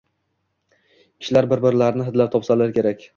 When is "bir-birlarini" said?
1.51-2.09